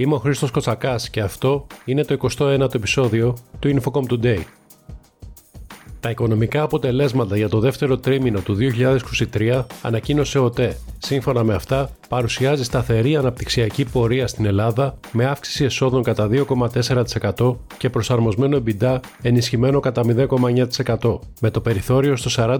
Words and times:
Είμαι 0.00 0.14
ο 0.14 0.18
Χρήστος 0.18 0.50
Κοτσακάς 0.50 1.10
και 1.10 1.20
αυτό 1.20 1.66
είναι 1.84 2.04
το 2.04 2.28
21ο 2.38 2.74
επεισόδιο 2.74 3.36
του 3.58 3.80
Infocom 3.80 4.12
Today. 4.12 4.40
Τα 6.00 6.10
οικονομικά 6.10 6.62
αποτελέσματα 6.62 7.36
για 7.36 7.48
το 7.48 7.58
δεύτερο 7.58 7.96
τρίμηνο 7.96 8.40
του 8.40 8.56
2023 9.32 9.64
ανακοίνωσε 9.82 10.38
ο 10.38 10.50
ΤΕ. 10.50 10.76
Σύμφωνα 10.98 11.44
με 11.44 11.54
αυτά, 11.54 11.90
παρουσιάζει 12.08 12.64
σταθερή 12.64 13.16
αναπτυξιακή 13.16 13.84
πορεία 13.84 14.26
στην 14.26 14.46
Ελλάδα 14.46 14.98
με 15.12 15.24
αύξηση 15.24 15.64
εσόδων 15.64 16.02
κατά 16.02 16.28
2,4% 16.32 17.56
και 17.78 17.90
προσαρμοσμένο 17.90 18.62
EBITDA 18.64 18.98
ενισχυμένο 19.22 19.80
κατά 19.80 20.02
0,9% 20.98 21.18
με 21.40 21.50
το 21.50 21.60
περιθώριο 21.60 22.16
στο 22.16 22.58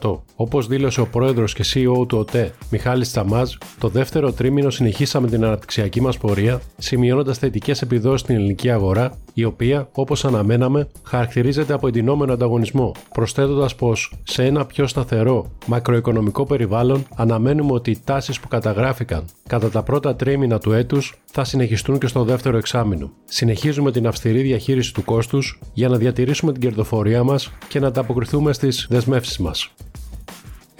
40,9%. 0.00 0.18
Όπως 0.36 0.66
δήλωσε 0.66 1.00
ο 1.00 1.06
πρόεδρος 1.06 1.54
και 1.54 1.64
CEO 1.74 2.08
του 2.08 2.18
ΟΤΕ, 2.18 2.52
Μιχάλης 2.70 3.10
Τσαμάζ, 3.10 3.50
το 3.78 3.88
δεύτερο 3.88 4.32
τρίμηνο 4.32 4.70
συνεχίσαμε 4.70 5.28
την 5.28 5.44
αναπτυξιακή 5.44 6.00
μας 6.00 6.18
πορεία, 6.18 6.60
σημειώνοντας 6.78 7.38
θετικές 7.38 7.82
επιδόσεις 7.82 8.20
στην 8.20 8.34
ελληνική 8.34 8.70
αγορά, 8.70 9.12
η 9.34 9.44
οποία, 9.44 9.88
όπως 9.92 10.24
αναμέναμε, 10.24 10.88
χαρακτηρίζεται 11.02 11.72
από 11.72 11.88
εντυνόμενο 11.88 12.32
ανταγωνισμό, 12.32 12.94
προσθέτοντας 13.14 13.74
πως 13.74 14.12
σε 14.22 14.44
ένα 14.44 14.64
πιο 14.64 14.86
σταθερό 14.86 15.50
μακροοικονομικό 15.66 16.44
περιβάλλον 16.44 17.06
αναμένουμε 17.16 17.45
ότι 17.70 17.90
οι 17.90 17.98
τάσεις 18.04 18.40
που 18.40 18.48
καταγράφηκαν 18.48 19.24
κατά 19.46 19.70
τα 19.70 19.82
πρώτα 19.82 20.16
τρίμηνα 20.16 20.58
του 20.58 20.72
έτους 20.72 21.14
θα 21.24 21.44
συνεχιστούν 21.44 21.98
και 21.98 22.06
στο 22.06 22.24
δεύτερο 22.24 22.56
εξάμεινο. 22.56 23.10
Συνεχίζουμε 23.24 23.92
την 23.92 24.06
αυστηρή 24.06 24.42
διαχείριση 24.42 24.94
του 24.94 25.04
κόστους 25.04 25.58
για 25.72 25.88
να 25.88 25.96
διατηρήσουμε 25.96 26.52
την 26.52 26.60
κερδοφορία 26.60 27.22
μας 27.24 27.52
και 27.68 27.80
να 27.80 27.86
ανταποκριθούμε 27.86 28.52
στις 28.52 28.86
δεσμεύσεις 28.90 29.38
μας. 29.38 29.70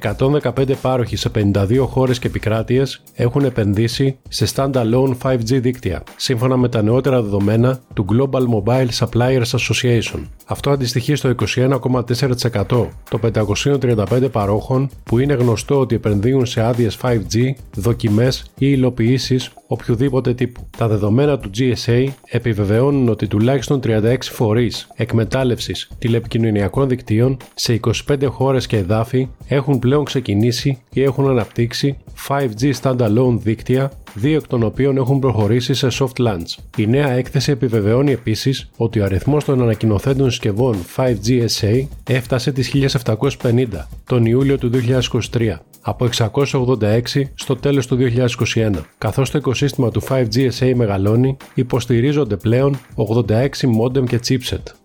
115 0.00 0.72
πάροχοι 0.82 1.16
σε 1.16 1.30
52 1.34 1.86
χώρες 1.88 2.18
και 2.18 2.26
επικράτειες 2.26 3.02
έχουν 3.14 3.44
επενδύσει 3.44 4.18
σε 4.28 4.46
standalone 4.54 5.16
5G 5.22 5.60
δίκτυα, 5.60 6.02
σύμφωνα 6.16 6.56
με 6.56 6.68
τα 6.68 6.82
νεότερα 6.82 7.22
δεδομένα 7.22 7.80
του 7.94 8.04
Global 8.12 8.42
Mobile 8.42 8.88
Suppliers 8.98 9.58
Association. 9.58 10.20
Αυτό 10.46 10.70
αντιστοιχεί 10.70 11.14
στο 11.14 11.34
21,4% 11.54 12.86
των 13.10 13.20
535 13.34 14.28
παρόχων 14.32 14.90
που 15.04 15.18
είναι 15.18 15.34
γνωστό 15.34 15.80
ότι 15.80 15.94
επενδύουν 15.94 16.46
σε 16.46 16.60
άδειες 16.62 16.98
5G, 17.02 17.50
δοκιμές 17.74 18.40
ή 18.58 18.66
υλοποιήσεις 18.70 19.52
οποιοδήποτε 19.68 20.34
τύπου. 20.34 20.66
Τα 20.76 20.88
δεδομένα 20.88 21.38
του 21.38 21.50
GSA 21.58 22.06
επιβεβαιώνουν 22.24 23.08
ότι 23.08 23.26
τουλάχιστον 23.26 23.80
36 23.84 24.16
φορείς 24.20 24.88
εκμετάλλευσης 24.94 25.88
τηλεπικοινωνιακών 25.98 26.88
δικτύων 26.88 27.36
σε 27.54 27.80
25 28.08 28.24
χώρες 28.26 28.66
και 28.66 28.76
εδάφη 28.76 29.28
έχουν 29.48 29.78
πλέον 29.78 30.04
ξεκινήσει 30.04 30.82
ή 30.92 31.02
έχουν 31.02 31.28
αναπτύξει 31.28 31.96
5G 32.28 32.72
standalone 32.82 33.38
δίκτυα 33.42 33.92
δύο 34.14 34.36
εκ 34.36 34.46
των 34.46 34.62
οποίων 34.62 34.96
έχουν 34.96 35.18
προχωρήσει 35.18 35.74
σε 35.74 35.88
soft 35.92 36.26
launch. 36.26 36.56
Η 36.76 36.86
νέα 36.86 37.10
έκθεση 37.10 37.50
επιβεβαιώνει 37.50 38.12
επίσης 38.12 38.70
ότι 38.76 39.00
ο 39.00 39.04
αριθμός 39.04 39.44
των 39.44 39.62
ανακοινοθέντων 39.62 40.30
συσκευών 40.30 40.76
5G 40.96 41.46
SA 41.60 41.86
έφτασε 42.04 42.52
τις 42.52 42.72
1750 43.42 43.66
τον 44.04 44.26
Ιούλιο 44.26 44.58
του 44.58 44.70
2023 45.32 45.56
από 45.80 46.08
686 46.18 47.04
στο 47.34 47.56
τέλος 47.56 47.86
του 47.86 47.98
2021. 48.54 48.70
Καθώς 48.98 49.30
το 49.30 49.38
οικοσύστημα 49.38 49.90
του 49.90 50.02
5G 50.08 50.48
SA 50.58 50.72
μεγαλώνει, 50.74 51.36
υποστηρίζονται 51.54 52.36
πλέον 52.36 52.78
86 52.94 53.48
modem 53.82 54.04
και 54.06 54.20
chipset. 54.28 54.77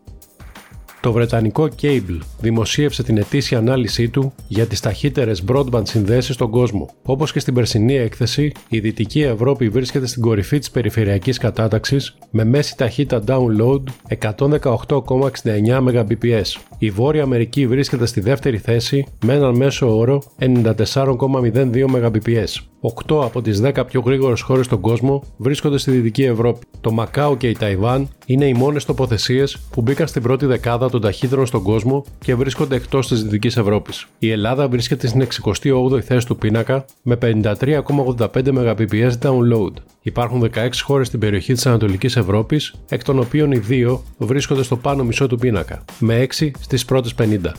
Το 1.04 1.12
βρετανικό 1.12 1.70
Cable 1.82 2.20
δημοσίευσε 2.40 3.04
την 3.04 3.18
ετήσια 3.18 3.58
ανάλυσή 3.58 4.10
του 4.10 4.34
για 4.48 4.66
τις 4.66 4.80
ταχύτερες 4.80 5.44
broadband 5.48 5.88
συνδέσεις 5.88 6.36
στον 6.36 6.50
κόσμο. 6.50 6.90
Όπως 7.04 7.32
και 7.32 7.40
στην 7.40 7.54
περσινή 7.54 7.96
έκθεση, 7.96 8.52
η 8.70 8.80
Δυτική 8.80 9.22
Ευρώπη 9.22 9.70
βρίσκεται 9.70 10.08
στην 10.08 10.22
κορυφή 10.22 10.60
της 10.60 10.72
περιφερειακής 10.72 11.38
κατάταξης 11.38 12.18
με 12.32 12.44
μέση 12.44 12.78
ταχύτητα 12.78 13.24
download 13.28 13.84
118,69 14.20 15.84
Mbps. 15.88 16.42
Η 16.78 16.90
Βόρεια 16.90 17.24
Αμερική 17.24 17.68
βρίσκεται 17.68 18.06
στη 18.06 18.22
δεύτερη 18.22 18.58
θέση 18.58 19.06
με 19.26 19.34
έναν 19.34 19.56
μέσο 19.56 19.98
όρο 19.98 20.24
94,02 20.40 21.86
Mbps. 21.88 22.73
8 22.84 23.24
από 23.24 23.42
τις 23.42 23.62
10 23.64 23.84
πιο 23.88 24.02
γρήγορες 24.06 24.42
χώρες 24.42 24.66
στον 24.66 24.80
κόσμο 24.80 25.24
βρίσκονται 25.38 25.78
στη 25.78 25.92
Δυτική 25.92 26.24
Ευρώπη. 26.24 26.66
Το 26.82 26.92
Μακάο 26.92 27.38
και 27.38 27.50
η 27.50 27.54
Ταϊβάν 27.54 28.08
είναι 28.26 28.46
οι 28.46 28.54
μόνες 28.54 28.86
τοποθεσίες 28.86 29.58
που 29.72 29.82
μπήκαν 29.82 30.08
στην 30.08 30.22
πρώτη 30.22 30.46
δεκάδα 30.46 30.90
των 30.90 31.02
ταχύτερων 31.02 31.46
στον 31.46 31.64
κόσμο 31.64 32.06
και 32.20 32.36
βρίσκονται 32.36 32.76
εκτός 32.76 33.08
της 33.08 33.24
Δυτικής 33.24 33.58
Ευρώπης. 33.58 34.08
Η 34.20 34.32
Ελλάδα 34.32 34.68
βρίσκεται 34.68 35.08
στην 35.08 35.28
68η 35.64 36.02
θέση 36.02 36.26
του 36.26 36.38
πίνακα 36.38 36.86
με 37.02 37.18
53,85 37.22 38.28
Mbps 38.34 39.12
download. 39.22 39.74
Υπάρχουν 40.02 40.52
16 40.56 40.70
χώρες 40.84 41.08
στην 41.08 41.20
περιοχή 41.20 41.54
της 41.54 41.66
Ανατολικής 41.66 42.16
Ευρώπης, 42.16 42.74
εκ 42.90 43.04
των 43.04 43.20
οποίων 43.20 43.52
οι 43.52 43.58
δύο 43.58 44.04
βρίσκονται 44.18 44.64
στο 44.64 44.78
πάνω 44.78 45.04
μισό 45.04 45.28
του 45.28 45.38
πίνακα, 45.38 45.86
με 46.00 46.20
6 46.20 46.52
στις 46.60 46.86
πρώτες 46.86 47.14
50 47.14 47.54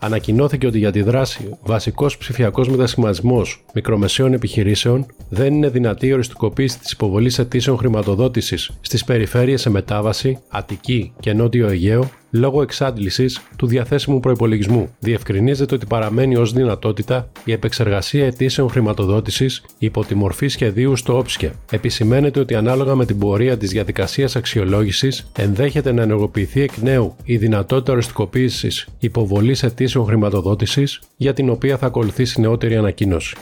ανακοινώθηκε 0.00 0.66
ότι 0.66 0.78
για 0.78 0.92
τη 0.92 1.02
δράση 1.02 1.56
βασικός 1.62 2.16
ψηφιακός 2.16 2.68
μετασχηματισμός 2.68 3.64
μικρομεσαίων 3.74 4.32
επιχειρήσεων 4.32 5.06
δεν 5.28 5.54
είναι 5.54 5.68
δυνατή 5.68 6.06
η 6.06 6.12
οριστικοποίηση 6.12 6.78
της 6.78 6.92
υποβολής 6.92 7.38
αιτήσεων 7.38 7.78
χρηματοδότησης 7.78 8.70
στις 8.80 9.04
περιφέρειες 9.04 9.60
σε 9.60 9.70
μετάβαση, 9.70 10.38
Αττική 10.48 11.12
και 11.20 11.32
Νότιο 11.32 11.68
Αιγαίο 11.68 12.10
λόγω 12.30 12.62
εξάντλησης 12.62 13.40
του 13.56 13.66
διαθέσιμου 13.66 14.20
προπολογισμού. 14.20 14.88
Διευκρινίζεται 14.98 15.74
ότι 15.74 15.86
παραμένει 15.86 16.36
ως 16.36 16.52
δυνατότητα 16.52 17.28
η 17.44 17.52
επεξεργασία 17.52 18.26
αιτήσεων 18.26 18.70
χρηματοδότησης 18.70 19.64
υπό 19.78 20.04
τη 20.04 20.14
μορφή 20.14 20.48
σχεδίου 20.48 20.96
στο 20.96 21.18
ΟΠΣΚΕ. 21.18 21.52
Επισημαίνεται 21.70 22.40
ότι 22.40 22.54
ανάλογα 22.54 22.94
με 22.94 23.06
την 23.06 23.18
πορεία 23.18 23.56
της 23.56 23.70
διαδικασίας 23.70 24.36
αξιολόγησης 24.36 25.30
ενδέχεται 25.36 25.92
να 25.92 26.02
ενεργοποιηθεί 26.02 26.60
εκ 26.60 26.76
νέου 26.76 27.14
η 27.24 27.36
δυνατότητα 27.36 27.92
οριστικοποίησης 27.92 28.88
υποβολής 28.98 29.62
αιτήσεων 29.62 30.04
χρηματοδότησης 30.04 31.00
για 31.16 31.32
την 31.32 31.50
οποία 31.50 31.78
θα 31.78 31.86
ακολουθήσει 31.86 32.40
νεότερη 32.40 32.76
ανακοίνωση. 32.76 33.36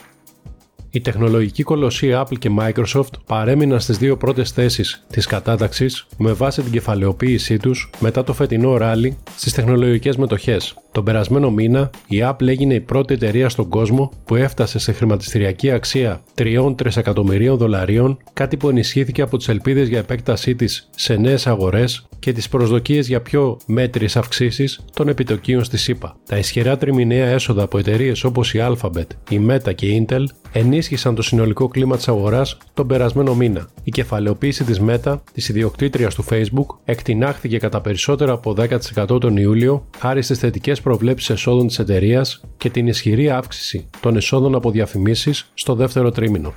Η 0.99 1.01
τεχνολογική 1.01 1.63
κολοσσία 1.63 2.23
Apple 2.23 2.39
και 2.39 2.51
Microsoft 2.59 3.13
παρέμειναν 3.27 3.81
στις 3.81 3.99
δύο 3.99 4.17
πρώτες 4.17 4.51
θέσεις 4.51 5.05
της 5.11 5.27
κατάταξης 5.27 6.07
με 6.17 6.33
βάση 6.33 6.63
την 6.63 6.73
κεφαλαιοποίησή 6.73 7.59
τους 7.59 7.91
μετά 7.99 8.25
το 8.25 8.33
φετινό 8.33 8.77
ράλι 8.77 9.19
στις 9.37 9.53
τεχνολογικές 9.53 10.17
μετοχές. 10.17 10.75
Τον 10.99 11.07
περασμένο 11.07 11.51
μήνα, 11.51 11.91
η 12.07 12.19
Apple 12.23 12.47
έγινε 12.47 12.75
η 12.75 12.81
πρώτη 12.81 13.15
εταιρεία 13.15 13.49
στον 13.49 13.69
κόσμο 13.69 14.13
που 14.25 14.35
έφτασε 14.35 14.79
σε 14.79 14.93
χρηματιστηριακή 14.93 15.71
αξία 15.71 16.21
3 16.35 16.75
εκατομμυρίων 16.97 17.57
δολαρίων, 17.57 18.19
κάτι 18.33 18.57
που 18.57 18.69
ενισχύθηκε 18.69 19.23
από 19.23 19.37
τις 19.37 19.49
ελπίδες 19.49 19.89
για 19.89 19.99
επέκτασή 19.99 20.55
της 20.55 20.89
σε 20.97 21.17
νέες 21.17 21.47
αγορές 21.47 22.09
και 22.19 22.33
τις 22.33 22.49
προσδοκίες 22.49 23.09
για 23.09 23.21
πιο 23.21 23.59
μέτριες 23.67 24.17
αυξήσεις 24.17 24.85
των 24.95 25.09
επιτοκίων 25.09 25.65
στη 25.65 25.77
ΣΥΠΑ. 25.77 26.17
Τα 26.27 26.37
ισχυρά 26.37 26.77
τριμηναία 26.77 27.27
έσοδα 27.27 27.63
από 27.63 27.79
εταιρείες 27.79 28.25
όπως 28.25 28.55
η 28.55 28.59
Alphabet, 28.63 29.07
η 29.29 29.41
Meta 29.49 29.75
και 29.75 29.87
η 29.87 30.07
Intel 30.09 30.25
ενίσχυσαν 30.53 31.15
το 31.15 31.23
συνολικό 31.23 31.69
κλίμα 31.69 31.97
της 31.97 32.09
αγοράς 32.09 32.59
τον 32.75 32.87
περασμένο 32.87 33.35
μήνα. 33.35 33.69
Η 33.85 33.91
κεφαλαιοποίηση 33.91 34.65
της 34.65 34.81
Meta, 34.89 35.17
της 35.33 35.49
ιδιοκτήτριας 35.49 36.15
του 36.15 36.25
Facebook, 36.31 36.77
εκτινάχθηκε 36.85 37.59
κατά 37.59 37.81
περισσότερο 37.81 38.33
από 38.33 38.55
10% 38.59 39.21
τον 39.21 39.37
Ιούλιο 39.37 39.85
χάρη 39.99 40.23
στις 40.23 40.39
θετικές 40.39 40.81
προβλέψεις 40.89 41.31
εσόδων 41.31 41.67
της 41.67 41.79
εταιρείας 41.79 42.41
και 42.57 42.71
την 42.71 42.87
ισχυρή 42.87 43.31
αύξηση 43.31 43.89
των 44.01 44.17
εσόδων 44.17 44.55
από 44.55 44.71
διαφημίσεις 44.71 45.51
στο 45.55 45.75
δεύτερο 45.75 46.11
τρίμηνο. 46.11 46.55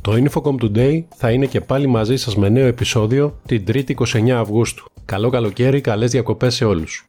Το 0.00 0.12
Infocom 0.12 0.62
Today 0.62 1.04
θα 1.16 1.30
είναι 1.30 1.46
και 1.46 1.60
πάλι 1.60 1.86
μαζί 1.86 2.16
σας 2.16 2.36
με 2.36 2.48
νέο 2.48 2.66
επεισόδιο 2.66 3.40
την 3.46 3.64
3η 3.68 3.94
29 3.94 4.30
Αυγούστου. 4.30 4.84
Καλό 5.04 5.30
καλοκαίρι, 5.30 5.80
καλές 5.80 6.10
διακοπές 6.10 6.54
σε 6.54 6.64
όλους. 6.64 7.08